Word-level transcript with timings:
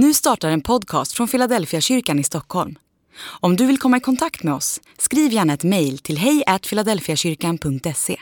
Nu 0.00 0.14
startar 0.14 0.50
en 0.50 0.60
podcast 0.60 1.12
från 1.12 1.28
Philadelphia 1.28 1.80
kyrkan 1.80 2.18
i 2.18 2.24
Stockholm. 2.24 2.78
Om 3.20 3.56
du 3.56 3.66
vill 3.66 3.78
komma 3.78 3.96
i 3.96 4.00
kontakt 4.00 4.42
med 4.42 4.54
oss, 4.54 4.80
skriv 4.98 5.32
gärna 5.32 5.52
ett 5.54 5.64
mejl 5.64 5.98
till 5.98 6.18
hejfiladelfiakyrkan.se. 6.18 8.16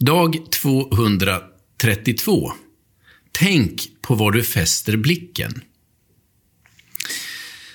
Dag 0.00 0.36
232. 0.62 2.52
Tänk 3.32 3.88
på 4.02 4.14
var 4.14 4.32
du 4.32 4.44
fäster 4.44 4.96
blicken. 4.96 5.62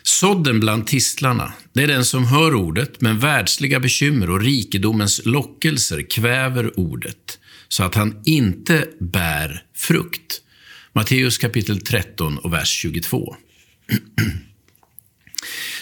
Sådden 0.03 0.59
bland 0.59 0.87
tistlarna, 0.87 1.53
det 1.73 1.83
är 1.83 1.87
den 1.87 2.05
som 2.05 2.25
hör 2.25 2.55
ordet, 2.55 3.01
men 3.01 3.19
världsliga 3.19 3.79
bekymmer 3.79 4.29
och 4.29 4.41
rikedomens 4.41 5.25
lockelser 5.25 6.09
kväver 6.09 6.79
ordet, 6.79 7.39
så 7.67 7.83
att 7.83 7.95
han 7.95 8.21
inte 8.25 8.87
bär 8.99 9.63
frukt. 9.75 10.41
Matteus 10.97 11.37
kapitel 11.37 11.81
13 11.81 12.37
och 12.37 12.53
vers 12.53 12.69
22. 12.69 13.35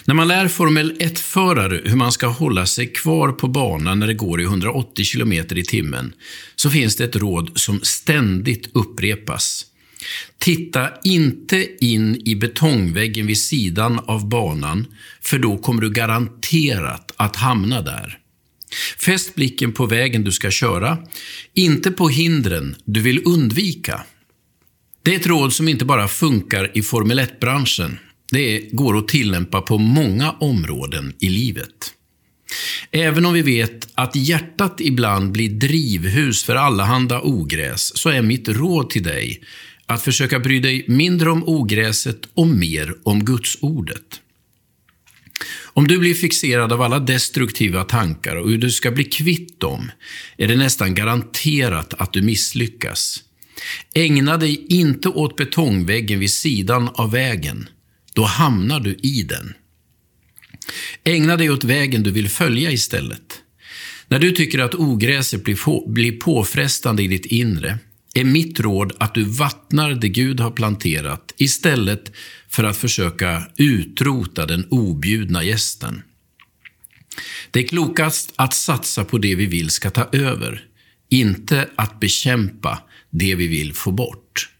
När 0.06 0.14
man 0.14 0.28
lär 0.28 0.48
Formel 0.48 0.98
1-förare 0.98 1.82
hur 1.86 1.96
man 1.96 2.12
ska 2.12 2.28
hålla 2.28 2.66
sig 2.66 2.88
kvar 2.88 3.32
på 3.32 3.48
banan 3.48 4.00
när 4.00 4.08
det 4.08 4.14
går 4.14 4.42
i 4.42 4.44
180 4.44 5.06
km 5.14 5.34
i 5.34 5.64
timmen, 5.64 6.14
så 6.56 6.70
finns 6.70 6.96
det 6.96 7.04
ett 7.04 7.16
råd 7.16 7.52
som 7.56 7.80
ständigt 7.84 8.70
upprepas. 8.74 9.66
Titta 10.38 10.90
inte 11.04 11.86
in 11.86 12.28
i 12.28 12.36
betongväggen 12.36 13.28
vid 13.28 13.38
sidan 13.38 14.00
av 14.00 14.30
banan, 14.30 14.88
för 15.22 15.40
då 15.40 15.58
kommer 15.58 15.82
du 15.82 15.90
garanterat 15.90 17.12
att 17.16 17.36
hamna 17.36 17.82
där. 17.82 18.20
Fäst 18.98 19.36
blicken 19.36 19.72
på 19.72 19.86
vägen 19.86 20.24
du 20.24 20.32
ska 20.32 20.52
köra, 20.52 20.98
inte 21.54 21.92
på 21.92 22.10
hindren 22.10 22.76
du 22.86 23.02
vill 23.02 23.22
undvika. 23.26 24.06
Det 25.06 25.14
är 25.14 25.20
ett 25.20 25.28
råd 25.28 25.54
som 25.54 25.68
inte 25.68 25.86
bara 25.86 26.08
funkar 26.08 26.72
i 26.78 26.82
Formel 26.82 27.20
1-branschen. 27.20 28.00
Det 28.32 28.60
går 28.72 28.98
att 28.98 29.08
tillämpa 29.08 29.62
på 29.62 29.78
många 29.78 30.32
områden 30.32 31.14
i 31.20 31.30
livet. 31.30 31.94
Även 32.92 33.26
om 33.26 33.34
vi 33.34 33.42
vet 33.42 33.88
att 33.94 34.16
hjärtat 34.16 34.76
ibland 34.80 35.32
blir 35.32 35.50
drivhus 35.50 36.44
för 36.44 36.56
allehanda 36.56 37.22
ogräs, 37.22 37.98
så 37.98 38.10
är 38.10 38.22
mitt 38.22 38.50
råd 38.50 38.90
till 38.90 39.04
dig 39.04 39.42
att 39.86 40.04
försöka 40.04 40.40
bry 40.40 40.60
dig 40.60 40.86
mindre 40.88 41.30
om 41.30 41.44
ogräset 41.50 42.22
och 42.34 42.48
mer 42.48 42.96
om 43.04 43.26
gudsordet. 43.26 44.22
Om 45.64 45.88
du 45.88 45.98
blir 45.98 46.14
fixerad 46.14 46.74
av 46.74 46.82
alla 46.82 47.00
destruktiva 47.00 47.84
tankar 47.84 48.36
och 48.36 48.50
hur 48.50 48.58
du 48.58 48.72
ska 48.72 48.92
bli 48.92 49.04
kvitt 49.04 49.60
dem, 49.60 49.92
är 50.38 50.48
det 50.48 50.56
nästan 50.56 50.96
garanterat 50.96 51.94
att 51.94 52.14
du 52.14 52.22
misslyckas. 52.22 53.25
Ägna 53.94 54.38
dig 54.38 54.66
inte 54.70 55.10
åt 55.10 55.36
betongväggen 55.36 56.20
vid 56.20 56.32
sidan 56.32 56.90
av 56.94 57.12
vägen. 57.12 57.70
Då 58.14 58.24
hamnar 58.24 58.80
du 58.80 58.94
i 58.94 59.24
den. 59.24 59.54
Ägna 61.04 61.38
dig 61.38 61.50
åt 61.50 61.64
vägen 61.64 62.04
du 62.04 62.12
vill 62.12 62.30
följa 62.30 62.72
istället. 62.72 63.42
När 64.08 64.20
du 64.20 64.32
tycker 64.32 64.60
att 64.60 64.76
ogräset 64.76 65.44
blir 65.88 66.20
påfrestande 66.20 67.04
i 67.04 67.08
ditt 67.08 67.26
inre, 67.26 67.80
är 68.14 68.24
mitt 68.24 68.60
råd 68.60 68.94
att 68.98 69.14
du 69.14 69.24
vattnar 69.24 69.94
det 69.94 70.10
Gud 70.10 70.40
har 70.40 70.52
planterat 70.52 71.34
istället 71.38 72.12
för 72.50 72.64
att 72.64 72.78
försöka 72.78 73.48
utrota 73.58 74.46
den 74.46 74.68
objudna 74.70 75.44
gästen. 75.44 76.02
Det 77.52 77.60
är 77.60 77.68
klokast 77.68 78.34
att 78.36 78.54
satsa 78.54 79.06
på 79.06 79.18
det 79.18 79.36
vi 79.36 79.46
vill 79.46 79.70
ska 79.70 79.90
ta 79.90 80.10
över, 80.12 80.64
inte 81.20 81.70
att 81.76 82.00
bekämpa 82.00 82.80
det 83.10 83.36
vi 83.36 83.48
vill 83.48 83.74
få 83.74 83.92
bort. 83.92 84.55